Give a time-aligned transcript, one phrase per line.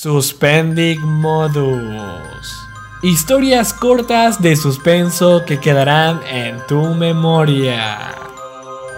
[0.00, 2.56] Suspendic Modus.
[3.02, 8.14] Historias cortas de suspenso que quedarán en tu memoria.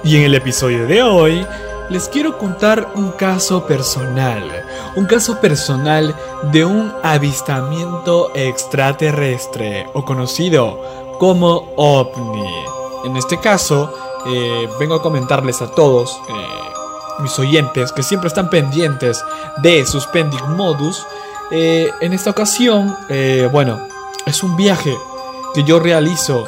[0.05, 1.47] Y en el episodio de hoy
[1.89, 4.45] les quiero contar un caso personal.
[4.95, 6.15] Un caso personal
[6.53, 12.65] de un avistamiento extraterrestre o conocido como OVNI.
[13.07, 13.91] En este caso,
[14.27, 16.21] eh, vengo a comentarles a todos.
[16.29, 16.71] Eh,
[17.21, 19.25] mis oyentes que siempre están pendientes
[19.63, 21.07] de Suspendic Modus,
[21.51, 23.81] eh, en esta ocasión, eh, bueno,
[24.25, 24.97] es un viaje
[25.53, 26.47] que yo realizo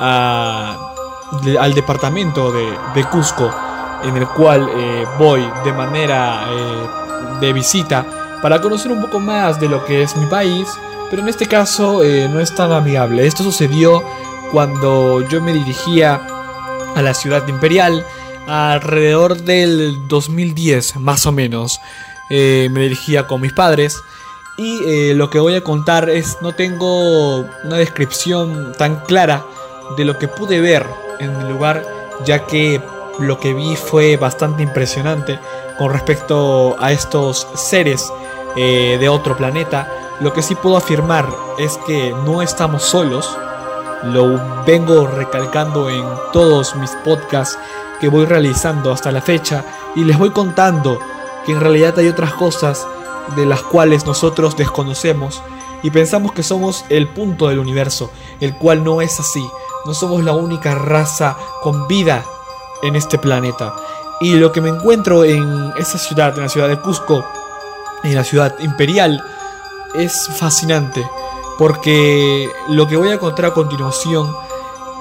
[0.00, 3.50] al departamento de, Cusco,
[4.04, 6.46] en el cual eh, voy de manera
[7.40, 8.06] de visita
[8.40, 10.68] para conocer un poco más de lo que es mi país,
[11.10, 12.00] pero en este caso
[12.30, 13.26] no es tan amigable.
[13.26, 14.02] Esto sucedió
[14.50, 16.22] cuando yo me dirigía
[16.94, 18.04] a la ciudad imperial
[18.48, 21.80] alrededor del 2010 más o menos.
[22.30, 24.02] Eh, me dirigía con mis padres
[24.56, 29.44] y eh, lo que voy a contar es no tengo una descripción tan clara
[29.96, 30.84] de lo que pude ver
[31.20, 31.84] en el lugar
[32.24, 32.82] ya que
[33.18, 35.38] lo que vi fue bastante impresionante
[35.78, 38.12] con respecto a estos seres
[38.56, 40.16] eh, de otro planeta.
[40.20, 43.36] Lo que sí puedo afirmar es que no estamos solos.
[44.04, 47.58] Lo vengo recalcando en todos mis podcasts
[48.00, 49.64] que voy realizando hasta la fecha
[49.96, 50.98] y les voy contando
[51.44, 52.86] que en realidad hay otras cosas
[53.36, 55.42] de las cuales nosotros desconocemos
[55.82, 58.10] y pensamos que somos el punto del universo,
[58.40, 59.46] el cual no es así.
[59.86, 62.24] No somos la única raza con vida
[62.82, 63.74] en este planeta.
[64.20, 67.24] Y lo que me encuentro en esa ciudad, en la ciudad de Cusco,
[68.02, 69.22] en la ciudad imperial,
[69.94, 71.08] es fascinante.
[71.58, 74.34] Porque lo que voy a contar a continuación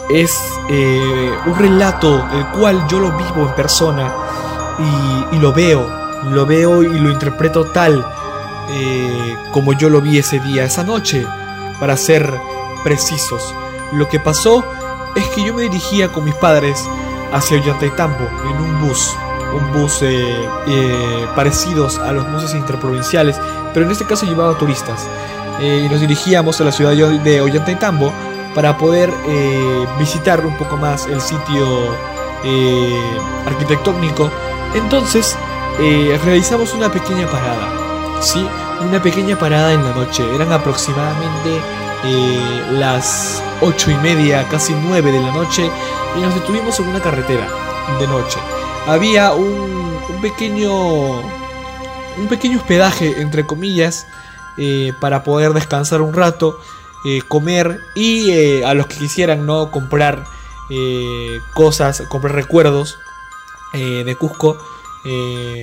[0.09, 0.31] es
[0.69, 4.13] eh, un relato el cual yo lo vivo en persona
[5.31, 5.88] y, lo veo,
[6.31, 8.05] lo veo y lo interpreto tal
[8.69, 11.25] eh, como yo lo vi ese día, esa noche,
[11.80, 12.31] para ser
[12.83, 13.53] precisos.
[13.94, 14.63] Lo que pasó
[15.16, 16.84] es que yo me dirigía con mis padres
[17.34, 19.16] hacia Ollantaytambo en un bus,
[19.53, 23.39] un bus eh, parecidos a los buses interprovinciales,
[23.74, 25.07] pero en este caso llevaba turistas.
[25.59, 28.13] y nos dirigíamos a la ciudad de Ollantaytambo
[28.57, 31.94] para poder eh, visitar un poco más el sitio
[32.44, 34.31] eh, arquitectónico.
[34.73, 35.35] Entonces
[35.79, 38.44] eh, realizamos una pequeña parada, ¿sí?
[38.81, 40.23] Una pequeña parada en la noche.
[40.34, 41.62] Eran aproximadamente
[42.79, 45.69] las ocho y media, casi 9 de la noche,
[46.18, 47.47] y nos detuvimos en una carretera
[48.00, 48.39] de noche.
[48.88, 54.07] Había un pequeño, un pequeño hospedaje, entre comillas,
[55.00, 56.59] para poder descansar un rato
[57.06, 60.25] eh, comer y eh, a los que quisieran no comprar
[60.69, 62.97] eh, cosas, comprar recuerdos
[63.74, 64.58] de Cusco,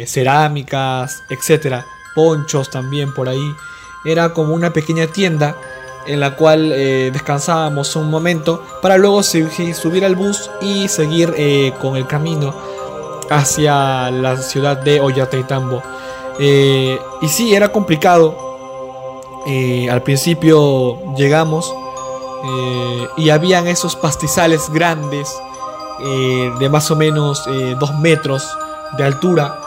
[0.06, 1.84] cerámicas, etcétera,
[2.14, 3.54] ponchos también por ahí.
[4.04, 5.56] Era como una pequeña tienda
[6.06, 11.34] en la cual descansábamos un momento para luego subir al bus y seguir
[11.80, 12.54] con el camino
[13.30, 15.82] hacia la ciudad de Ollantaytambo.
[16.38, 18.53] y sí, era complicado
[19.46, 21.74] eh, al principio llegamos
[22.44, 25.36] eh, y habían esos pastizales grandes
[26.02, 28.48] eh, de más o menos 2 metros
[28.96, 29.60] de altura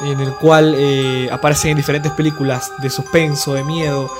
[0.00, 0.74] en el cual
[1.30, 4.10] aparecen en diferentes películas de suspenso, de miedo,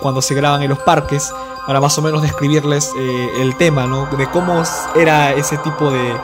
[0.00, 1.32] cuando se graban en los parques,
[1.66, 2.92] para más o menos describirles
[3.40, 4.06] el tema, ¿no?
[4.16, 4.62] De cómo
[4.94, 6.14] era ese tipo de,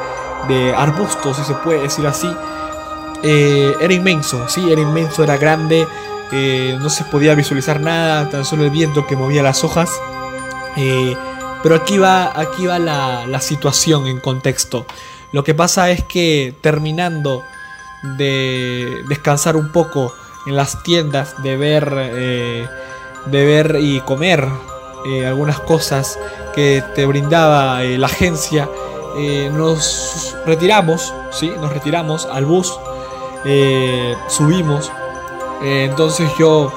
[0.46, 2.32] de arbustos, si se puede decir así.
[3.24, 5.88] era inmenso, sí, era inmenso, era grande,
[6.32, 9.90] no se podía visualizar nada, tan solo el viento que movía las hojas.
[10.76, 11.16] Eh,
[11.62, 14.86] pero aquí va, aquí va la, situación en contexto.
[15.32, 17.42] Lo que pasa es que terminando
[18.02, 20.12] de descansar un poco
[20.46, 22.68] en las tiendas, de ver, eh,
[23.26, 24.46] de ver y comer
[25.06, 26.18] eh, algunas cosas
[26.54, 28.68] que te brindaba la agencia,
[29.52, 31.50] nos retiramos, ¿sí?
[31.60, 32.72] nos retiramos al bus,
[34.28, 34.90] subimos
[35.64, 36.70] eh, entonces yo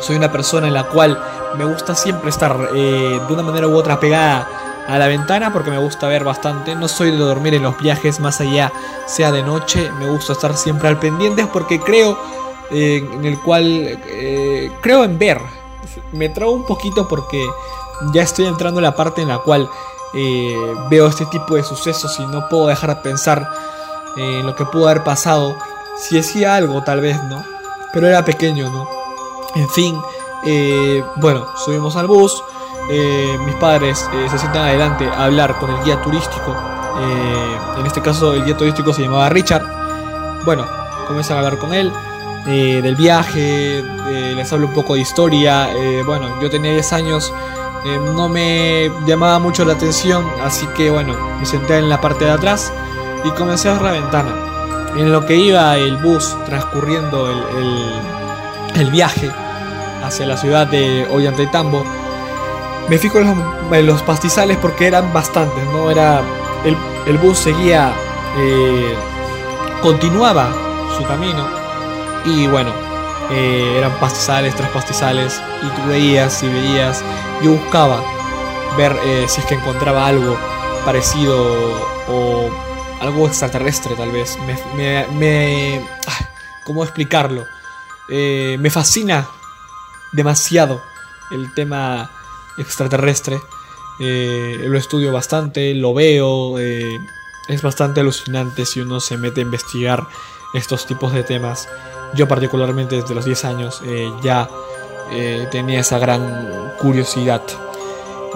[0.00, 1.16] soy una persona en la cual
[1.56, 4.48] me gusta siempre estar eh, de una manera u otra pegada
[4.88, 6.74] a la ventana porque me gusta ver bastante.
[6.74, 8.72] No soy de dormir en los viajes más allá,
[9.06, 9.90] sea de noche.
[10.00, 12.18] Me gusta estar siempre al pendiente porque creo
[12.72, 13.96] eh, en el cual
[14.80, 15.40] creo en ver.
[16.12, 17.46] Me trago un poquito porque
[18.12, 19.70] ya estoy entrando en la parte en la cual
[20.90, 23.48] veo este tipo de sucesos y no puedo dejar de pensar
[24.16, 25.54] en lo que pudo haber pasado.
[25.96, 27.55] Si decía algo, tal vez, ¿no?
[27.96, 28.86] Pero era pequeño, ¿no?
[29.54, 29.98] En fin,
[30.44, 32.44] eh, bueno, subimos al bus,
[32.90, 36.54] eh, mis padres eh, se sientan adelante a hablar con el guía turístico,
[37.78, 39.64] en este caso el guía turístico se llamaba Richard,
[40.44, 40.66] bueno,
[41.06, 41.90] comienzan a hablar con él,
[42.44, 43.82] del viaje,
[44.36, 45.68] les hablo un poco de historia.
[46.04, 47.32] Bueno, yo tenía 10 años,
[48.14, 52.30] no me llamaba mucho la atención, así que bueno, me senté en la parte de
[52.30, 52.72] atrás
[53.24, 54.55] y comencé a ver la ventana.
[54.96, 59.30] En lo que iba el bus transcurriendo el, viaje
[60.04, 61.84] hacia la ciudad de Ollantaytambo,
[62.88, 65.90] me fijo en los, pastizales porque eran bastantes, ¿no?
[65.90, 66.22] Era,
[67.06, 67.92] el, bus seguía,
[69.82, 70.48] continuaba
[70.96, 71.46] su camino
[72.24, 72.70] y bueno,
[73.30, 77.02] eh, eran pastizales tras pastizales y tú veías y veías.
[77.42, 78.00] Yo buscaba
[78.76, 80.36] ver eh, si es que encontraba algo
[80.84, 81.36] parecido
[82.08, 82.48] o
[83.00, 84.36] algo extraterrestre tal vez.
[84.76, 85.86] Me, me,
[86.64, 87.44] ¿Cómo explicarlo?
[88.08, 89.28] Eh, me fascina
[90.12, 90.82] demasiado
[91.30, 92.10] el tema
[92.58, 93.38] extraterrestre.
[93.98, 96.58] lo estudio bastante, lo veo.
[96.58, 100.06] es bastante alucinante si uno se mete a investigar
[100.54, 101.68] estos tipos de temas.
[102.14, 104.48] Yo particularmente desde los 10 años eh, ya
[105.12, 107.42] eh, tenía esa gran curiosidad.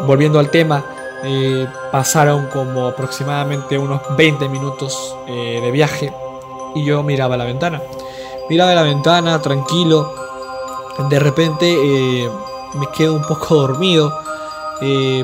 [0.06, 0.84] Volviendo al tema,
[1.24, 6.12] eh, pasaron como aproximadamente unos 20 minutos de viaje
[6.74, 7.82] y yo miraba la ventana.
[8.48, 10.12] Miraba la ventana tranquilo.
[11.08, 11.76] De repente
[12.74, 14.12] me quedo un poco dormido,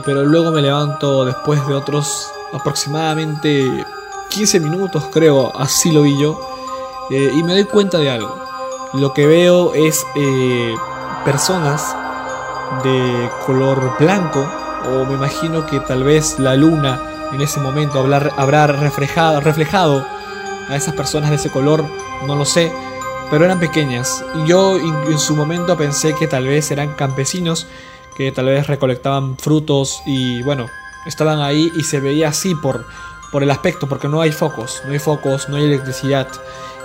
[0.04, 3.84] pero luego me levanto después de otros aproximadamente
[4.31, 6.38] 15 minutos, creo, así lo vi yo
[7.10, 8.34] eh, y me doy cuenta de algo.
[8.94, 10.75] Lo que veo es eh,
[11.25, 11.94] personas
[12.82, 14.46] de color blanco,
[14.88, 17.00] o me imagino que tal vez la luna
[17.33, 20.06] en ese momento habrá, reflejado, reflejado
[20.69, 21.85] a esas personas de ese color,
[22.27, 22.73] no lo sé,
[23.31, 24.25] pero eran pequeñas.
[24.35, 27.67] Y yo en su momento pensé que tal vez eran campesinos
[28.17, 30.67] que tal vez recolectaban frutos y bueno,
[31.05, 32.87] estaban ahí y se veía así por,
[33.31, 36.29] por el aspecto, porque no hay focos, no hay focos, no hay electricidad.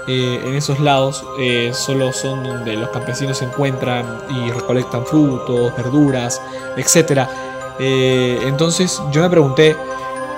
[0.07, 5.75] Eh, en esos lados eh, solo son donde los campesinos se encuentran y recolectan frutos,
[5.77, 6.41] verduras,
[6.75, 7.29] etc.
[7.79, 9.75] Eh, entonces yo me pregunté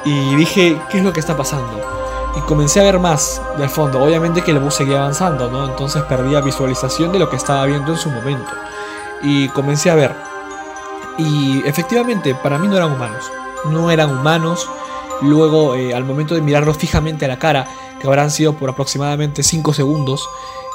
[0.05, 1.81] y dije, ¿qué es lo que está pasando?
[2.35, 4.03] Y comencé a ver más del fondo.
[4.03, 5.65] Obviamente que el bus seguía avanzando, ¿no?
[5.65, 8.51] Entonces perdía visualización de lo que estaba viendo en su momento.
[9.21, 10.15] Y comencé a ver.
[11.17, 13.31] Y efectivamente, para mí no eran humanos.
[13.65, 14.67] No eran humanos.
[15.21, 17.67] Luego, al momento de mirarlos fijamente a la cara,
[18.01, 20.27] que habrán sido por aproximadamente 5 segundos,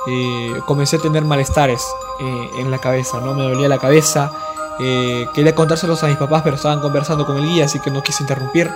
[0.06, 1.87] eh, comencé a tener malestares
[2.20, 3.34] eh, en la cabeza, ¿no?
[3.34, 4.32] Me dolía la cabeza,
[4.80, 8.02] eh, quería contárselos a mis papás, pero estaban conversando con el guía, así que no
[8.02, 8.70] quise interrumpir.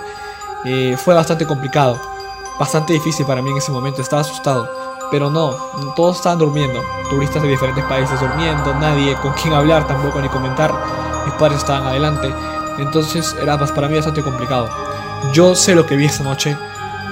[0.97, 1.99] fue bastante complicado,
[2.59, 4.69] bastante difícil para mí en ese momento, estaba asustado.
[5.11, 5.55] Pero no,
[5.95, 10.73] todos estaban durmiendo, turistas de diferentes países durmiendo, nadie con quien hablar tampoco ni comentar,
[11.25, 12.33] mis padres estaban adelante,
[12.79, 14.69] entonces era para mí bastante complicado.
[15.31, 16.57] Yo sé lo que vi esa noche,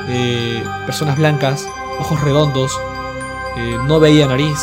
[0.07, 1.67] eh, personas blancas,
[1.99, 2.71] ojos redondos,
[3.57, 4.59] eh, no veía nariz,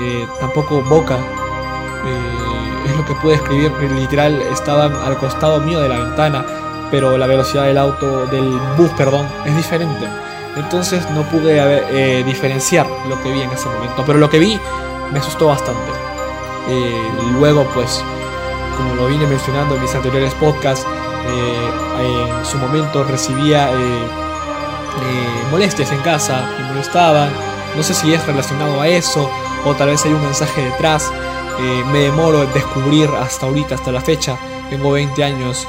[0.00, 1.18] eh, tampoco boca.
[2.90, 6.44] Es lo que pude escribir, literal estaban al costado mío de la ventana,
[6.90, 10.06] pero la velocidad del auto, del bus, perdón, es diferente.
[10.56, 14.60] Entonces no pude diferenciar lo que vi en ese momento, pero lo que vi
[15.12, 15.92] me asustó bastante.
[17.38, 18.02] luego, pues,
[18.76, 20.86] como lo vine mencionando en mis anteriores podcasts,
[21.26, 23.70] en su momento recibía
[24.98, 27.30] eh, molestias en casa, me molestaban.
[27.76, 29.30] No sé si es relacionado a eso
[29.64, 31.10] o tal vez hay un mensaje detrás.
[31.60, 34.38] Eh, me demoro en descubrir hasta ahorita, hasta la fecha.
[34.70, 35.66] Tengo 20 años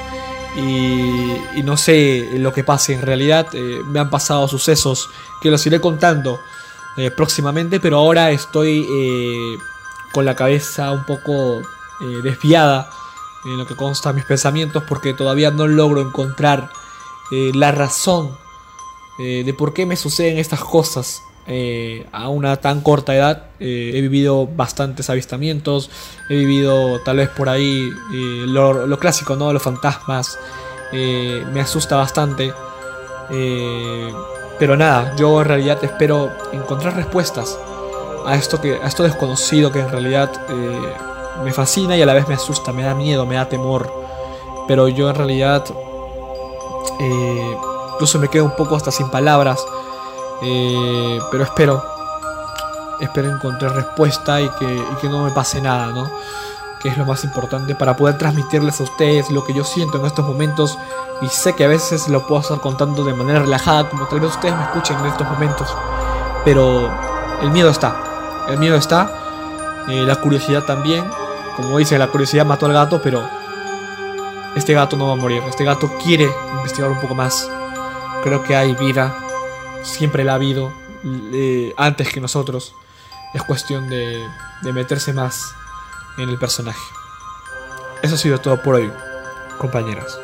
[0.56, 2.94] y, no sé lo que pase.
[2.94, 5.10] En realidad eh, me han pasado sucesos
[5.42, 6.40] que los iré contando
[7.16, 8.86] próximamente, pero ahora estoy
[10.12, 11.62] con la cabeza un poco
[12.22, 12.90] desviada
[13.46, 16.70] en lo que consta mis pensamientos porque todavía no logro encontrar
[17.32, 18.36] la razón
[19.24, 23.44] eh, de por qué me suceden estas cosas eh, a una tan corta edad.
[23.60, 25.90] Eh, he vivido bastantes avistamientos,
[26.30, 27.90] he vivido tal vez por ahí
[28.48, 29.52] lo, clásico, ¿no?
[29.54, 30.38] Los fantasmas.
[30.92, 32.54] me asusta bastante.
[34.60, 37.58] pero nada, yo en realidad espero encontrar respuestas
[38.26, 40.30] a esto, que, a esto desconocido que en realidad
[41.44, 43.92] me fascina y a la vez me asusta, me da miedo, me da temor.
[44.68, 45.64] Pero yo en realidad
[48.02, 49.64] Incluso me quedo un poco hasta sin palabras.
[50.42, 51.84] Eh, pero espero.
[53.00, 56.10] Espero encontrar respuesta y que, no me pase nada, ¿no?
[56.80, 60.06] Que es lo más importante para poder transmitirles a ustedes lo que yo siento en
[60.06, 60.78] estos momentos.
[61.22, 64.32] Y sé que a veces lo puedo estar contando de manera relajada, como tal vez
[64.32, 65.76] ustedes me escuchen en estos momentos.
[66.46, 66.90] Pero
[67.42, 67.96] el miedo está.
[68.48, 69.12] El miedo está.
[69.88, 71.10] Eh, la curiosidad también.
[71.56, 73.24] Como dice, la curiosidad mató al gato, pero
[74.56, 75.42] este gato no va a morir.
[75.48, 77.50] Este gato quiere investigar un poco más.
[78.24, 79.16] Creo que hay vida,
[79.84, 80.72] siempre la ha habido,
[81.34, 82.76] eh, antes que nosotros.
[83.34, 84.28] es cuestión de,
[84.62, 85.54] de meterse más
[86.18, 86.82] en el personaje.
[88.02, 88.92] Eso ha sido todo por hoy,
[89.58, 90.20] compañeros.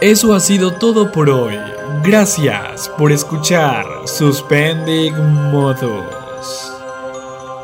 [0.00, 1.58] Eso ha sido todo por hoy.
[2.02, 6.72] Gracias por escuchar Suspending Modus.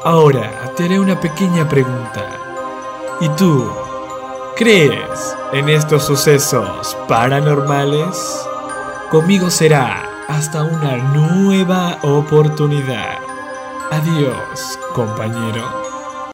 [0.04, 2.26] Ahora te haré una pequeña pregunta.
[3.20, 3.70] ¿Y tú?
[4.56, 8.16] ¿Crees en estos sucesos paranormales?
[9.10, 13.18] Conmigo será hasta una nueva oportunidad.
[13.90, 15.81] Adiós, compañero.